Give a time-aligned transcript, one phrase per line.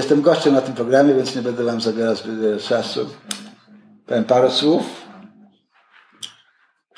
[0.00, 3.10] Jestem gościem na tym programie, więc nie będę Wam zabierał zbyt wiele czasu.
[4.06, 5.06] Powiem parę słów,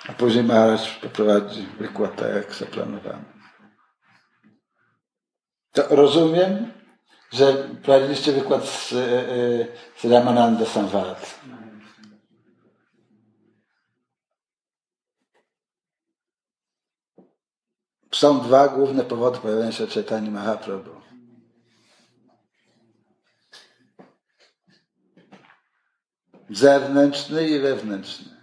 [0.09, 3.25] a później Maharaj poprowadzi wykład tak, jak zaplanowano.
[5.73, 6.73] To rozumiem,
[7.32, 9.66] że prowadziliście wykład z, e, e,
[9.98, 11.40] z Ramananda Samvad.
[18.12, 21.01] Są dwa główne powody pojawienia się Chaitanya Mahaprabhu.
[26.52, 28.42] Zewnętrzny i wewnętrzny.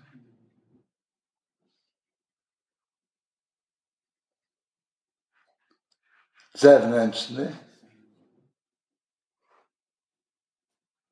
[6.53, 7.55] Zewnętrzny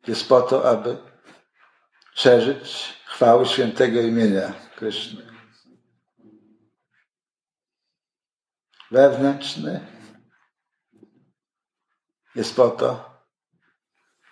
[0.07, 0.97] jest po to, aby
[2.13, 5.27] szerzyć chwały świętego imienia Kryszny.
[8.91, 9.87] Wewnętrzny
[12.35, 13.16] jest po to,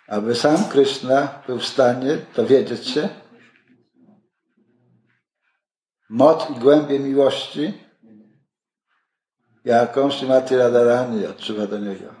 [0.08, 3.08] aby sam Kryszna był w stanie dowiedzieć się
[6.10, 7.74] moc i głębię miłości,
[9.64, 12.14] jaką Śrimati Radharani odczuwa do niego.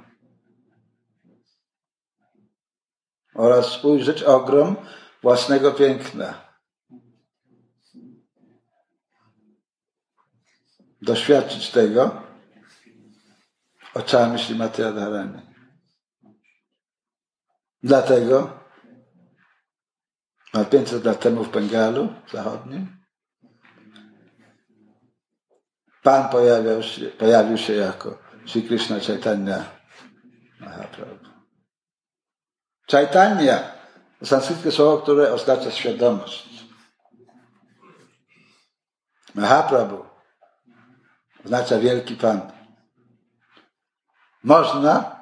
[3.34, 4.76] Oraz ujrzeć ogrom
[5.22, 6.46] własnego piękna.
[11.02, 12.22] Doświadczyć tego
[13.94, 15.55] oczami Śrimati Radharani.
[17.86, 18.50] Dlatego
[20.52, 22.96] ponad 500 lat temu w Bengalu zachodnim
[26.02, 29.64] Pan pojawił się, pojawił się jako Sri Krishna Chaitanya
[30.60, 31.26] Mahaprabhu.
[32.90, 33.72] Chaitanya
[34.20, 36.66] to sanskrytkie słowo, które oznacza świadomość.
[39.34, 40.04] Mahaprabhu
[41.44, 42.52] oznacza wielki Pan.
[44.44, 45.15] Można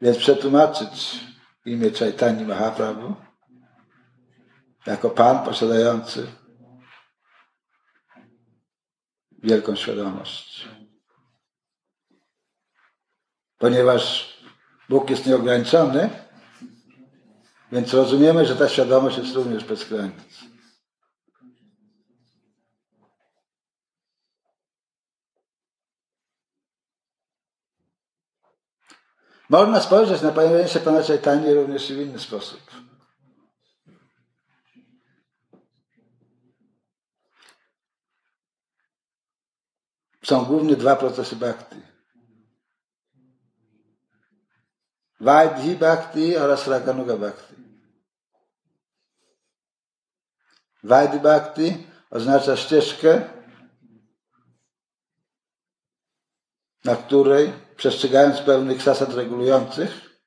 [0.00, 1.20] więc przetłumaczyć
[1.64, 3.14] imię Chaitanya Mahaprabhu
[4.86, 6.26] jako Pan posiadający
[9.42, 10.68] wielką świadomość.
[13.58, 14.32] Ponieważ
[14.88, 16.10] Bóg jest nieograniczony,
[17.72, 20.57] więc rozumiemy, że ta świadomość jest również bez granic.
[29.48, 32.60] Można spojrzeć na pojawienie Pana Czajtanie również w inny sposób.
[40.24, 41.76] Są głównie dwa procesy bhakti.
[45.20, 47.54] Vaidhi bhakti oraz Raganuga bhakti.
[50.82, 53.37] Vaidhi bhakti oznacza ścieżkę,
[56.88, 60.20] na której, przestrzegając pewnych zasad regulujących,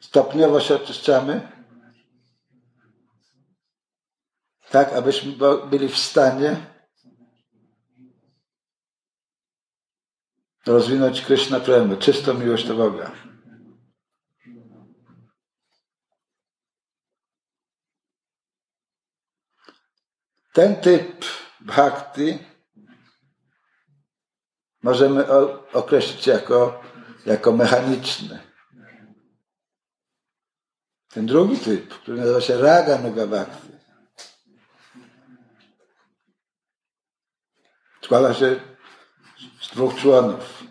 [0.00, 1.52] stopniowo się oczyszczamy,
[4.70, 5.32] tak abyśmy
[5.70, 6.56] byli w stanie
[10.66, 13.12] rozwinąć Krishna Premę, czystą miłość do Boga.
[20.52, 21.24] Ten typ
[21.66, 22.38] bhakti
[24.82, 25.26] możemy
[25.72, 26.80] określić jako,
[27.26, 28.38] jako mechaniczny.
[31.08, 33.68] Ten drugi typ, który nazywa się Raga Nuga Bhakti,
[38.02, 38.60] składa się
[39.60, 40.64] z dwóch członów.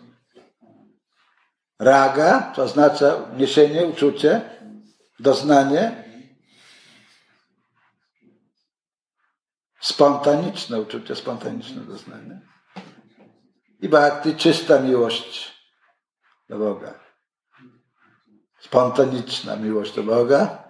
[1.78, 4.50] Raga to oznacza niesienie, uczucie,
[5.20, 6.05] doznanie,
[9.86, 12.40] spontaniczne uczucie, spontaniczne doznanie.
[13.80, 15.52] I bhakti, czysta miłość
[16.48, 16.94] do Boga.
[18.60, 20.66] Spontaniczna miłość do Boga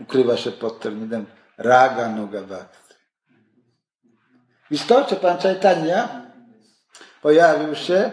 [0.00, 1.26] ukrywa się pod terminem
[1.58, 2.94] raga nuga bhakti.
[4.70, 6.30] W istocie Pan Chaitanya
[7.22, 8.12] pojawił się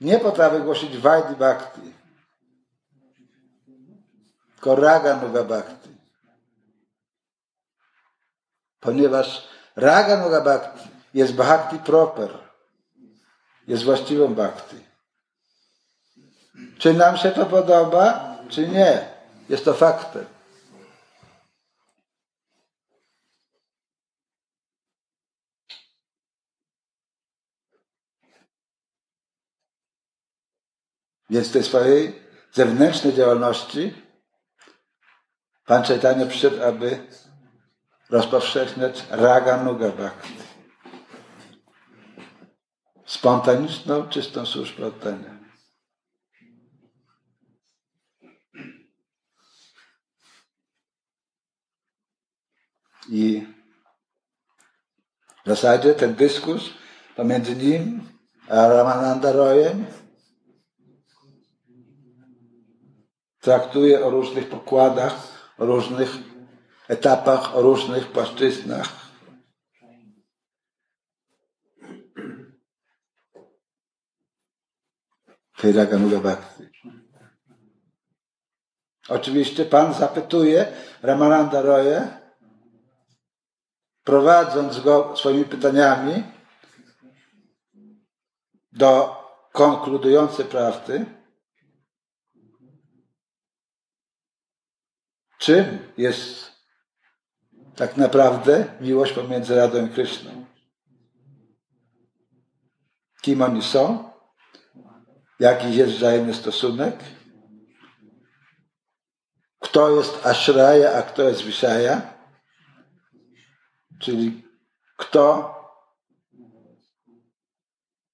[0.00, 1.92] nie po to, aby głosić Vaidhi Bhakti,
[4.54, 5.75] tylko Raga Nuga Bhakti.
[8.80, 12.38] Ponieważ Raga Nuga Bhakti jest Bhakti proper,
[13.66, 14.76] jest właściwą Bhakti.
[16.78, 19.08] Czy nam się to podoba, czy nie?
[19.48, 20.26] Jest to faktem.
[31.30, 32.22] Więc w tej swojej
[32.52, 34.06] zewnętrznej działalności
[35.66, 37.06] Pan Chaitanya przyszedł, aby
[38.10, 40.46] rozpowszechniać raga nuga bhakti.
[43.06, 45.36] spontaniczną, czystą służbę oddania.
[53.08, 53.46] I
[55.44, 56.64] w zasadzie ten dyskurs
[57.16, 58.08] pomiędzy nim
[58.48, 59.86] a Ramananda Royem
[63.40, 65.14] traktuje o różnych pokładach,
[65.58, 66.35] o różnych
[66.88, 69.06] etapach, o różnych płaszczyznach.
[75.56, 76.64] tej Raganuga Bhakti.
[79.08, 80.72] Oczywiście Pan zapytuje
[81.02, 82.20] Ramananda Roye,
[84.04, 86.24] prowadząc go swoimi pytaniami
[88.72, 89.16] do
[89.52, 91.06] konkludującej prawdy,
[95.38, 96.55] czym jest
[97.76, 100.46] tak naprawdę miłość pomiędzy Radą i Kryszną.
[103.22, 104.10] Kim oni są?
[105.40, 107.04] Jaki jest wzajemny stosunek?
[109.58, 112.00] Kto jest Ashraya, a kto jest Vishaya?
[114.00, 114.44] Czyli
[114.96, 115.54] kto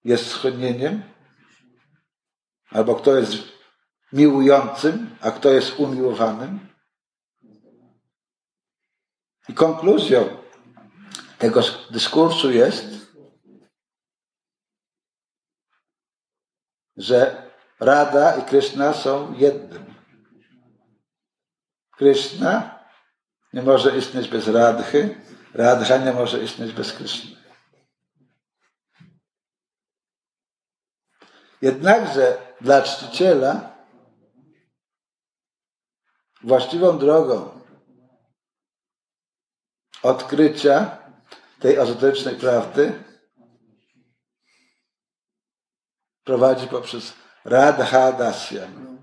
[0.05, 1.03] jest schronieniem,
[2.71, 3.35] albo kto jest
[4.13, 6.72] miłującym, a kto jest umiłowanym.
[9.49, 10.43] I konkluzją
[11.39, 11.61] tego
[11.91, 12.85] dyskursu jest,
[16.97, 17.51] że
[17.81, 19.95] Rada i Krishna są jednym.
[21.91, 22.79] Krishna
[23.53, 25.25] nie może istnieć bez Radhy,
[25.55, 27.43] Radha nie może istnieć bez Kryszny.
[31.63, 33.77] Jednakże dla czciciela
[36.43, 37.62] właściwą drogą
[40.03, 40.99] odkrycia
[41.61, 43.05] tej ezoterycznej prawdy
[46.25, 47.13] prowadzi poprzez
[47.45, 48.99] Radha Dasyam.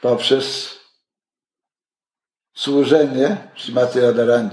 [0.00, 0.76] Poprzez
[2.54, 4.50] służenie Srimati Radharani.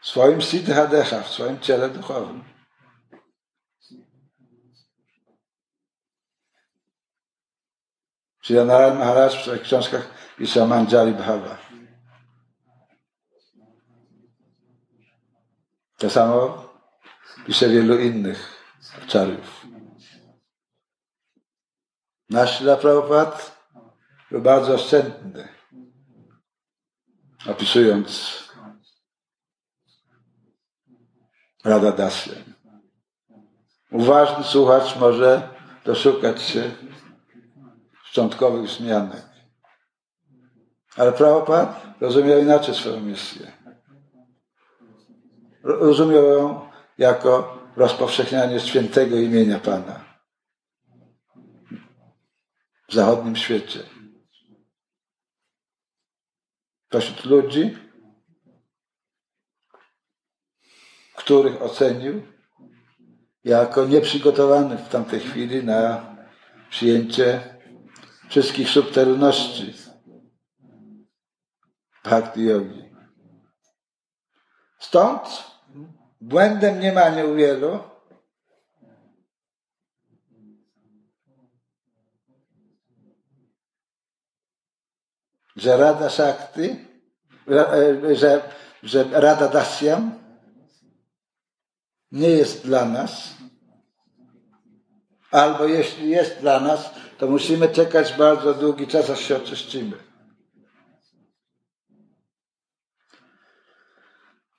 [0.00, 2.57] W swoim Siddhadeha, w swoim ciele duchowym.
[8.48, 10.08] Czyli Narayan Maharaj w swoich książkach
[10.38, 11.58] pisze Manjari Bhava.
[15.96, 16.64] To samo
[17.46, 18.62] pisze wielu innych
[19.08, 19.66] czarów.
[22.30, 23.38] Nasz Prabhupada
[24.30, 25.48] był bardzo oszczędny,
[27.46, 28.42] opisując
[31.64, 32.36] Rada Dasya.
[33.90, 35.48] Uważny słuchacz może
[35.84, 36.70] doszukać się
[38.10, 39.26] szczątkowych zmianek.
[40.96, 43.52] Ale Prabhupada rozumiał inaczej swoją misję.
[45.62, 50.04] Rozumiał ją jako rozpowszechnianie świętego imienia Pana
[52.88, 53.80] w zachodnim świecie
[56.88, 57.76] pośród ludzi,
[61.16, 62.22] których ocenił
[63.44, 66.14] jako nieprzygotowany w tamtej chwili na
[66.70, 67.57] przyjęcie
[68.28, 69.74] wszystkich subtelności
[72.04, 72.90] bhakti yogi.
[74.78, 75.44] Stąd
[76.20, 77.80] błędem mniemania u wielu
[85.58, 86.76] że Rada Shakti,
[87.50, 88.42] e, że,
[88.82, 90.12] że Rada Dasyam
[92.12, 93.34] nie jest dla nas,
[95.30, 99.96] albo jeśli jest dla nas, to musimy czekać bardzo długi czas, aż się oczyścimy.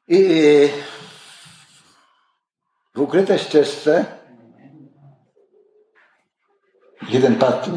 [0.08, 0.70] I
[2.96, 4.06] w ukrytej ścieżce
[7.10, 7.72] jeden path to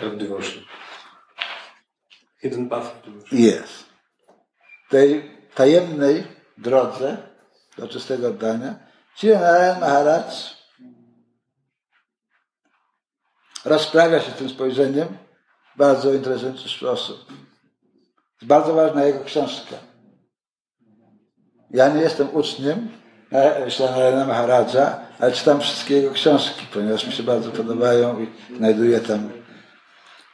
[0.00, 0.62] the devotion.
[2.42, 3.84] Hidden path Jest.
[4.88, 6.26] Tej tajemnej
[6.58, 7.16] drodze
[7.78, 8.74] do czystego oddania
[9.22, 10.55] Narayan Maharaj
[13.66, 15.08] rozprawia się tym spojrzeniem
[15.74, 17.32] w bardzo interesujący sposób.
[18.34, 19.76] Jest bardzo ważna jego książka.
[21.70, 22.88] Ja nie jestem uczniem
[23.80, 29.30] Narayana Maharadża, ale czytam wszystkie jego książki, ponieważ mi się bardzo podobają i znajduję tam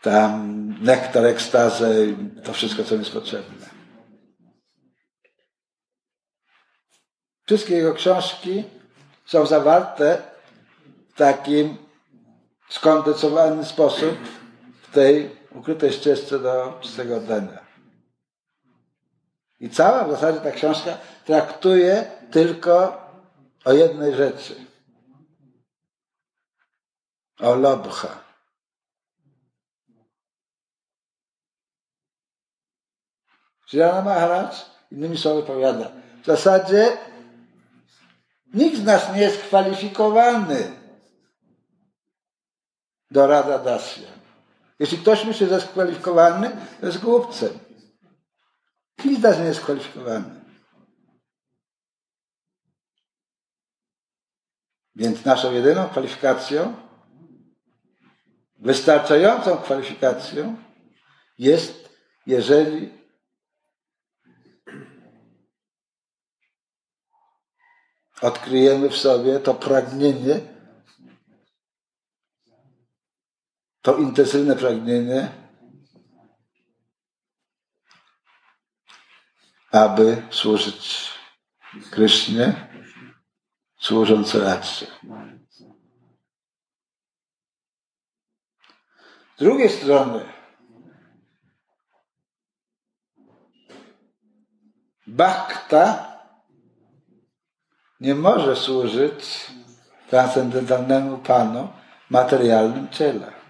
[0.02, 1.88] tam nektar, ekstazę
[2.44, 3.66] to wszystko, co mi jest potrzebne.
[7.46, 8.64] Wszystkie jego książki
[9.26, 10.22] są zawarte
[11.08, 11.76] w takim
[12.72, 14.16] skondensowany sposób
[14.82, 17.58] w tej ukrytej ścieżce do czystego oddania.
[19.60, 23.02] I cała w zasadzie ta książka traktuje tylko
[23.64, 24.54] o jednej rzeczy.
[27.40, 28.08] O lobcha.
[33.66, 34.46] Srirana Maharaj
[34.92, 35.90] innymi słowy powiada,
[36.22, 36.96] w zasadzie
[38.54, 40.81] nikt z nas nie jest kwalifikowany
[43.12, 44.08] do Rada Dasya.
[44.78, 47.58] Jeśli ktoś myśli, że jest kwalifikowany, to jest głupcem.
[49.04, 50.42] Nikt nas nie jest kwalifikowany.
[54.96, 56.74] Więc naszą jedyną kwalifikacją,
[58.58, 60.56] wystarczającą kwalifikacją
[61.38, 61.88] jest,
[62.26, 62.92] jeżeli
[68.22, 70.51] odkryjemy w sobie to pragnienie,
[73.82, 75.28] to intensywne pragnienie,
[79.72, 81.12] aby służyć
[81.90, 82.68] Krysznie,
[83.78, 84.86] służąc racji.
[89.36, 90.24] Z drugiej strony,
[95.06, 96.12] bhakta
[98.00, 99.50] nie może służyć
[100.10, 101.68] transcendentalnemu Panu
[102.10, 103.41] materialnym ciele.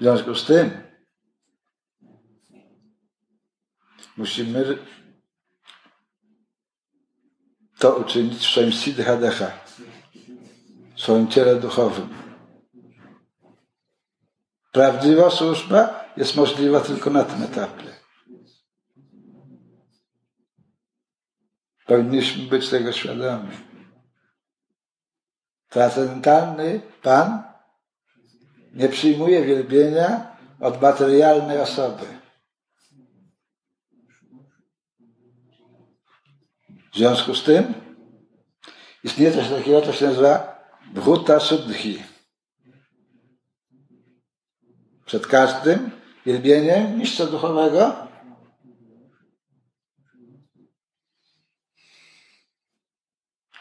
[0.00, 0.70] W związku z tym
[4.16, 4.78] musimy
[7.78, 9.50] to uczynić w swoim siddhadecha,
[10.96, 12.08] w swoim ciele duchowym.
[14.72, 17.94] Prawdziwa służba jest możliwa tylko na tym etapie.
[21.86, 23.56] Powinniśmy być tego świadomi.
[25.68, 27.49] Transcendentalny Pan
[28.72, 32.06] nie przyjmuje wielbienia od materialnej osoby.
[36.92, 37.74] W związku z tym
[39.04, 40.60] istnieje coś takiego, co się nazywa
[40.94, 42.02] Bhuta Suddhi.
[45.04, 45.90] Przed każdym
[46.26, 48.08] wielbieniem mistrza duchowego.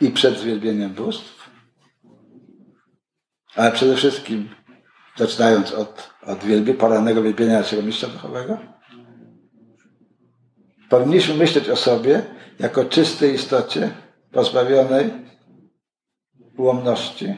[0.02, 1.50] I przed wielbieniem bóstw.
[3.56, 4.56] Ale przede wszystkim,
[5.20, 8.58] zaczynając od, od wielbi, porannego wielbienia naszego mistrza duchowego,
[10.90, 12.24] powinniśmy myśleć o sobie
[12.60, 13.92] jako czystej istocie,
[14.32, 15.12] pozbawionej
[16.58, 17.36] ułomności,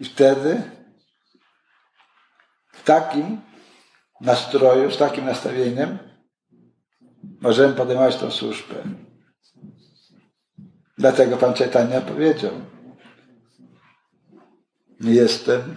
[0.00, 0.62] I wtedy
[2.72, 3.40] w takim
[4.20, 5.98] nastroju, z takim nastawieniem
[7.40, 8.74] możemy podejmować tę służbę.
[10.98, 12.52] Dlatego Pan Czajtania powiedział
[15.00, 15.76] nie jestem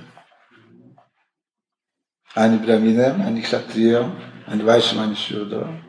[2.36, 4.12] ani Brahminem, ani Kshatriyą,
[4.48, 5.82] ani Vaishnam, ani Shudrą.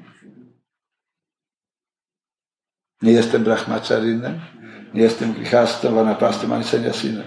[3.02, 4.40] Nie jestem Brahmacharinem,
[4.94, 7.26] nie jestem Grihastą, Vanapastą, ani Sanyasinem.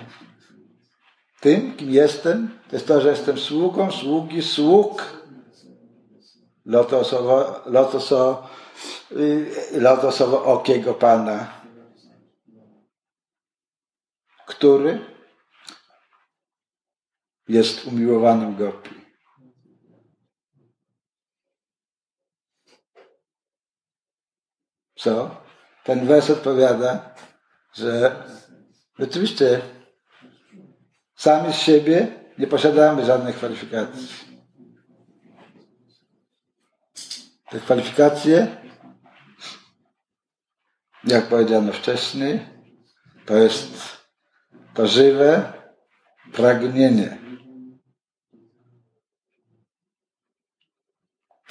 [1.41, 5.21] Tym, kim jestem, to jest to, że jestem sługą, sługi, sług
[6.65, 8.47] lotosowo, lotoso,
[9.11, 11.47] y, lotosowo okiego Pana,
[14.47, 15.10] który
[17.51, 18.89] jest umiłowanym Gopi.
[24.95, 25.41] Co?
[25.83, 27.15] Ten wers odpowiada,
[27.73, 28.23] że
[28.99, 29.61] rzeczywiście
[31.15, 34.07] Sami z siebie nie posiadamy żadnych kwalifikacji.
[37.49, 38.57] Te kwalifikacje,
[41.03, 42.39] jak powiedziano wcześniej,
[43.25, 43.97] to jest
[44.73, 45.53] to żywe
[46.33, 47.20] pragnienie.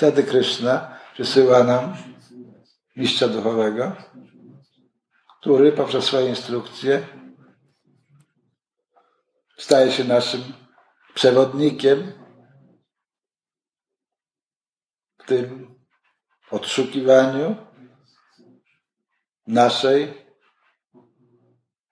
[0.00, 1.96] Wtedy Kryszna przysyła nam
[2.96, 3.96] mistrza duchowego,
[5.40, 7.06] który poprzez swoje instrukcje
[9.58, 10.40] staje się naszym
[11.14, 12.12] przewodnikiem
[15.18, 15.74] w tym
[16.50, 17.56] odszukiwaniu
[19.46, 20.14] naszej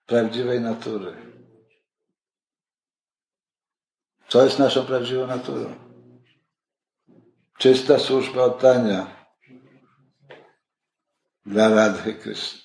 [0.05, 1.15] prawdziwej natury.
[4.27, 5.88] Co jest naszą prawdziwą naturą?
[7.59, 9.07] Czysta służba oddania
[11.45, 12.59] dla Radhy Kryszny.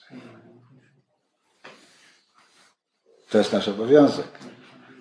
[3.31, 4.27] To jest nasz obowiązek.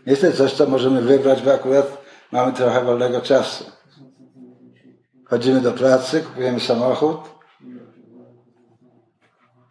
[0.06, 3.72] Jest to coś, co możemy wybrać, bo akurat mamy trochę wolnego czasu.
[5.26, 7.20] Chodzimy do pracy, kupujemy samochód,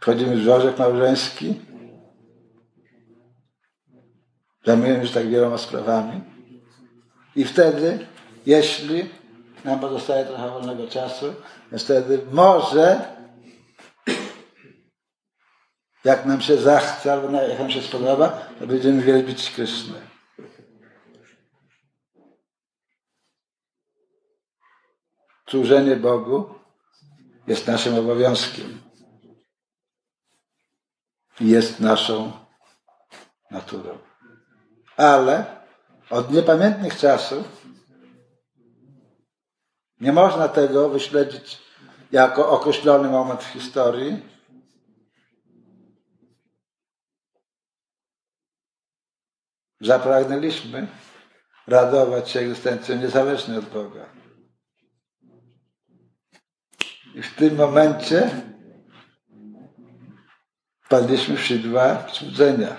[0.00, 1.60] wchodzimy w żołek małżeński
[4.64, 6.20] Zajmujemy się tak wieloma sprawami.
[7.36, 8.06] I wtedy,
[8.46, 9.21] jeśli
[9.64, 11.34] nam pozostaje trochę wolnego czasu,
[11.78, 13.00] wtedy może,
[16.04, 18.28] jak nam się zachce, albo jak nam się spodoba,
[18.58, 20.12] to będziemy wielbić Krysznę.
[25.50, 26.54] Służenie Bogu
[27.46, 28.80] jest naszym obowiązkiem.
[31.40, 32.32] Jest naszą
[33.50, 33.98] naturą.
[34.96, 35.44] Ale
[36.10, 37.61] od niepamiętnych czasów
[40.02, 41.58] nie można tego wyśledzić
[42.12, 44.22] jako określony moment w historii.
[49.80, 50.86] Zapragnęliśmy
[51.66, 54.06] radować się egzystencją niezależną od Boga.
[57.14, 58.30] I w tym momencie
[60.88, 62.76] padliśmy w szydła cudzenia.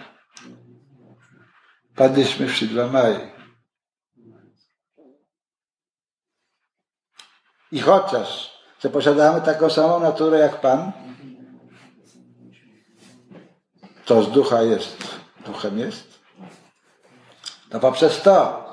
[1.96, 3.33] Padliśmy w szydła Mai.
[7.74, 10.92] I chociaż, że posiadamy taką samą naturę jak Pan,
[14.06, 14.98] to z ducha jest,
[15.46, 16.20] duchem jest,
[17.70, 18.66] to poprzez to,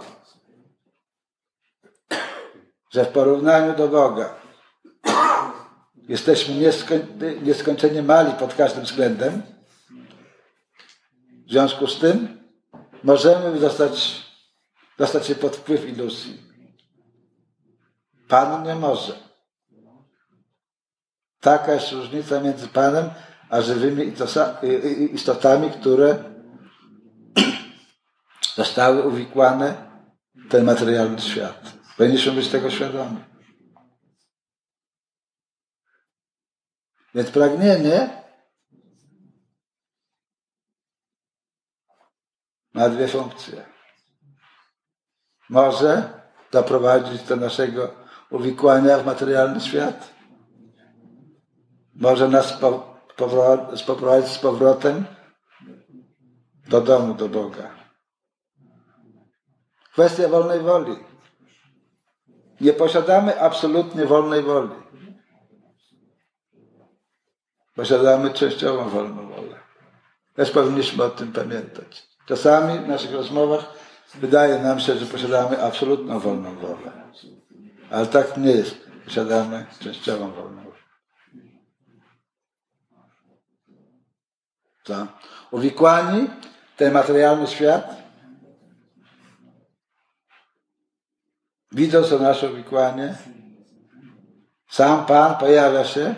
[2.90, 4.34] że w porównaniu do Boga
[6.08, 7.06] jesteśmy nieskoń,
[7.42, 9.42] nieskończenie mali pod każdym względem,
[11.46, 12.40] w związku z tym
[13.02, 14.24] możemy dostać,
[14.98, 16.49] dostać się pod wpływ iluzji.
[18.30, 19.18] Pan nie może.
[21.40, 23.10] Taka jest różnica między Panem
[23.48, 24.14] a żywymi
[25.12, 26.24] istotami, które
[28.56, 29.90] zostały uwikłane
[30.34, 31.72] w ten materialny świat.
[31.96, 33.24] Powinniśmy być tego świadomi.
[37.14, 38.22] Więc pragnienie
[42.72, 43.64] ma dwie funkcje.
[45.48, 47.99] Może doprowadzić do naszego
[48.30, 50.14] uwikłania w materialny świat.
[51.94, 52.58] Może nas
[53.86, 55.04] poprowadzić z powrotem
[56.68, 57.70] do domu, do Boga.
[59.92, 60.96] Kwestia wolnej woli.
[62.60, 64.74] Nie posiadamy absolutnie wolnej woli.
[67.74, 69.60] Posiadamy częściową wolną wolę.
[70.34, 72.08] Też powinniśmy o tym pamiętać.
[72.26, 73.64] Czasami w naszych rozmowach
[74.14, 77.10] wydaje nam się, że posiadamy absolutną wolną wolę.
[77.90, 78.90] Ale tak nie jest.
[79.04, 80.80] Posiadamy częściową wolność.
[84.84, 85.06] Co?
[85.50, 86.28] Uwikłani
[86.76, 87.96] ten materialny świat,
[91.72, 93.14] widząc to nasze uwikłanie,
[94.70, 96.14] sam Pan pojawia się,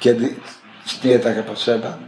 [0.00, 0.36] kiedy
[0.86, 1.98] istnieje taka potrzeba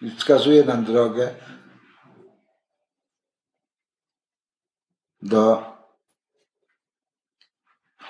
[0.00, 1.34] i wskazuje nam drogę
[5.22, 5.72] do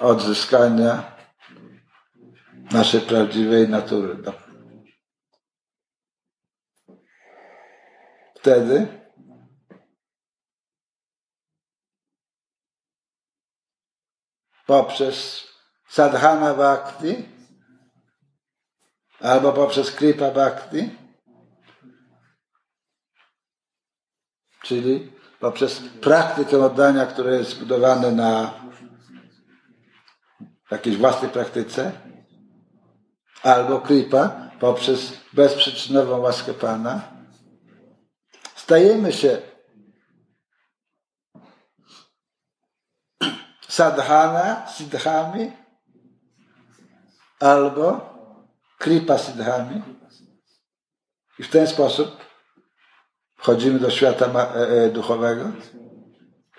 [0.00, 1.16] odzyskania
[2.72, 4.16] naszej prawdziwej natury.
[8.36, 8.86] Wtedy
[14.66, 15.48] poprzez
[15.88, 17.28] sadhana bhakti
[19.20, 20.90] albo poprzez kripa bhakti,
[24.62, 28.55] czyli poprzez praktykę oddania, które jest zbudowane na
[30.70, 31.92] jakiejś własnej praktyce,
[33.42, 37.01] albo klipa poprzez bezprzyczynową łaskę Pana,
[38.57, 39.42] stajemy się
[43.68, 45.53] sadhana, siddhami,
[47.40, 48.01] albo
[48.79, 49.83] kripa siddhami.
[51.38, 52.27] I w ten sposób
[53.38, 55.53] Wchodzimy do świata e, e, duchowego,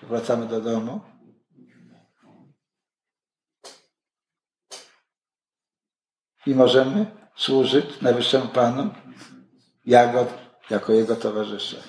[0.02, 1.00] wracamy do domu.
[6.46, 8.90] I możemy służyć Najwyższemu Panu
[9.86, 10.26] jako,
[10.70, 11.82] jako Jego towarzysze.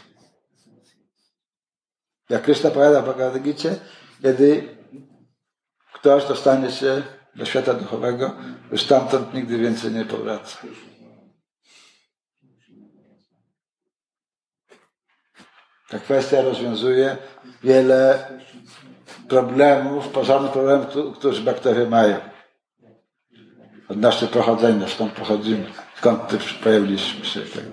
[2.30, 3.44] Jak Krishna powiada w Bhagavad
[4.22, 4.78] kiedy
[5.94, 7.04] ktoś dostanie się
[7.36, 8.36] do świata duchowego,
[8.72, 10.58] już stamtąd nigdy więcej nie powraca.
[15.92, 17.18] Ta kwestia rozwiązuje
[17.64, 18.28] wiele
[19.28, 22.20] problemów, porządnych problemów, którzy bakterie mają.
[23.90, 25.66] Od naszego pochodzenia, skąd pochodzimy,
[25.98, 26.22] skąd
[26.64, 27.64] pojawiliśmy się i tak.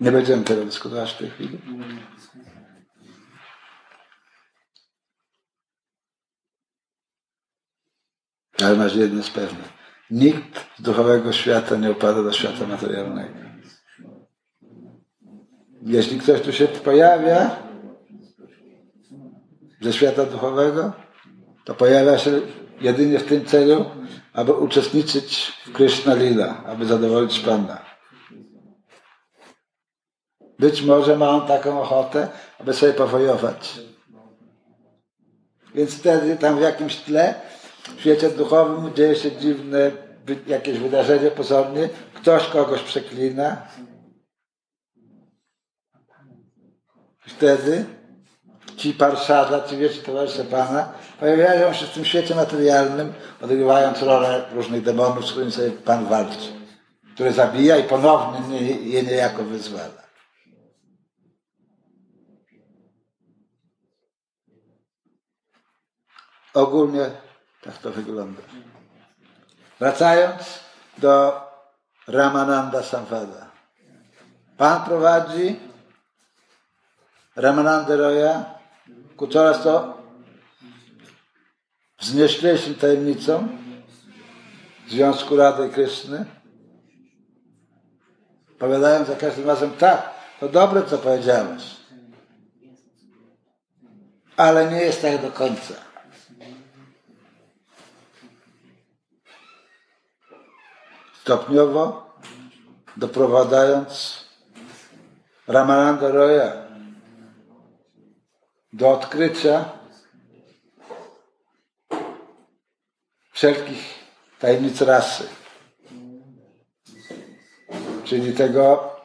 [0.00, 1.58] Nie będziemy tego dyskutować w tej chwili.
[8.62, 9.64] Ale masz jedno jest pewne.
[10.10, 13.49] Nikt z duchowego świata nie upada do świata materialnego.
[15.82, 17.56] Jeśli ktoś tu się pojawia
[19.80, 20.92] ze świata duchowego,
[21.64, 22.40] to pojawia się
[22.80, 23.84] jedynie w tym celu,
[24.32, 27.84] aby uczestniczyć w Krishna Lila, aby zadowolić Pana.
[30.58, 33.80] Być może ma on taką ochotę, aby sobie powojować.
[35.74, 37.34] Więc wtedy tam w jakimś tle,
[37.96, 39.90] w świecie duchowym dzieje się dziwne
[40.46, 43.56] jakieś wydarzenie pozornie, ktoś kogoś przeklina.
[47.36, 47.84] Wtedy
[48.76, 54.82] ci parszada, ci wiecie towarzysze Pana, pojawiają się w tym świecie materialnym, odgrywając rolę różnych
[54.82, 56.52] demonów, z którymi sobie Pan walczy,
[57.14, 60.00] które zabija i ponownie je niejako wyzwala.
[66.54, 67.10] Ogólnie
[67.62, 68.42] tak to wygląda.
[69.80, 70.60] Wracając
[70.98, 71.40] do
[72.06, 73.50] Ramananda Samvada.
[74.56, 75.69] Pan prowadzi
[77.36, 78.44] Ramananda Roya
[79.16, 79.98] ku coraz to
[81.98, 83.48] wznieślejszym tajemnicom
[84.88, 86.24] Związku Rady Kryszny,
[88.58, 91.62] powiadając za każdym razem, tak, to dobre, co powiedziałeś,
[94.36, 95.74] ale nie jest tak do końca.
[101.20, 102.16] Stopniowo
[102.96, 104.24] doprowadzając
[105.46, 106.69] Ramananda Roya
[108.72, 109.72] do odkrycia
[113.32, 113.94] wszelkich
[114.38, 115.28] tajemnic rasy.
[118.04, 118.96] Czyli tego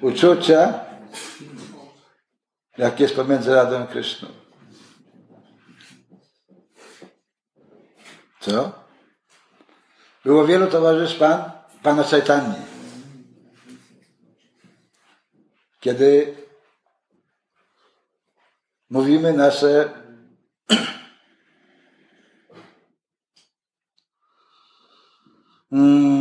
[0.00, 0.80] uczucia,
[2.78, 4.28] jak jest pomiędzy Radą i Kryszną.
[8.40, 8.72] Co?
[10.24, 11.50] Było wielu towarzyszy pan,
[11.82, 12.54] pana Czajtani.
[15.80, 16.36] Kiedy
[18.90, 19.90] mówimy nasze
[25.70, 26.18] Hmm.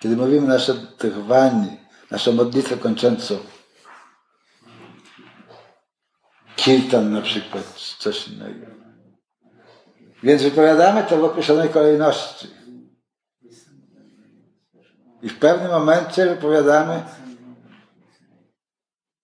[0.00, 1.76] Kiedy mówimy nasze trwanie,
[2.10, 3.38] naszą modlitwę kończącą,
[6.56, 8.66] kirtan na przykład, coś innego.
[10.22, 12.48] Więc wypowiadamy to w określonej kolejności.
[15.22, 17.04] I w pewnym momencie wypowiadamy,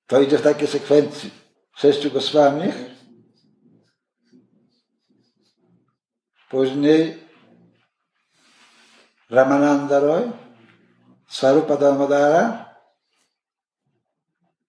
[0.07, 1.31] to idzie w takiej sekwencji
[1.77, 2.75] sześciu Goswamich.
[6.51, 7.19] Później
[9.31, 10.33] Ramananda Roy,
[11.29, 12.75] Swarupa Damodara,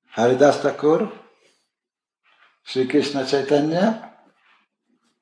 [0.10, 1.08] Haridas Thakur,
[2.64, 4.14] Sri Krishna Chaitanya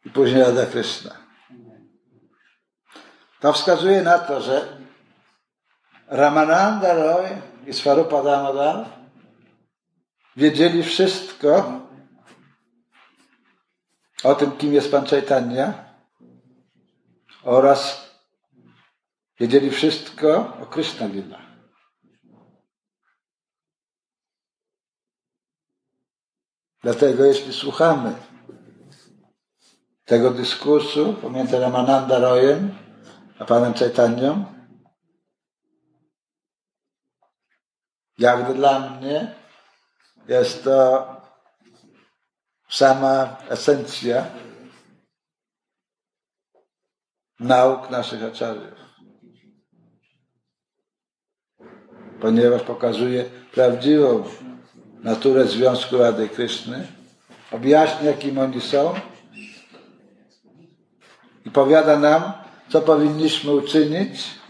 [0.06, 1.18] i później Radha Krishna.
[3.40, 4.81] To wskazuje na to, że
[6.12, 8.86] Ramananda Roy i Swarupa Damodara
[10.36, 11.82] wiedzieli wszystko
[14.24, 15.74] o tym, kim jest Pan Chaitanya
[17.44, 18.12] oraz
[19.40, 21.40] wiedzieli wszystko o Krishna Lila.
[26.84, 28.16] Dlatego jeśli słuchamy
[30.06, 32.78] tego dyskursu pomiędzy Ramananda Royem
[33.40, 34.61] a Panem Chaitanyą,
[38.22, 39.36] jak dla mnie
[40.28, 41.08] jest to
[42.70, 44.26] sama esencja
[47.40, 48.82] nauk naszych aczariów.
[52.22, 54.24] Ponieważ pokazuje prawdziwą
[55.04, 56.88] naturę Związku Rady Kryszny,
[57.52, 58.94] objaśnia, jakim oni są
[61.46, 62.34] i powiada nam,
[62.70, 64.41] co powinniśmy uczynić,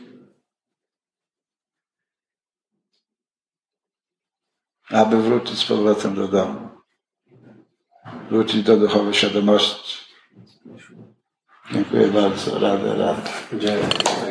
[4.92, 6.70] aby wrócić z powrotem do domu.
[8.30, 9.98] Wrócić do duchowej świadomości.
[11.74, 12.60] Dziękuję bardzo.
[12.60, 13.22] Radę, radę.
[13.54, 14.31] Dziękuję.